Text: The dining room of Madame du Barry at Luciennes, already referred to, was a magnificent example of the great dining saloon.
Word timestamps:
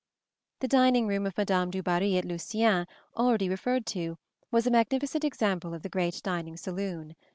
The 0.61 0.67
dining 0.67 1.05
room 1.05 1.27
of 1.27 1.37
Madame 1.37 1.69
du 1.69 1.83
Barry 1.83 2.17
at 2.17 2.25
Luciennes, 2.25 2.87
already 3.15 3.47
referred 3.47 3.85
to, 3.85 4.17
was 4.49 4.65
a 4.65 4.71
magnificent 4.71 5.23
example 5.23 5.75
of 5.75 5.83
the 5.83 5.89
great 5.89 6.21
dining 6.23 6.57
saloon. 6.57 7.15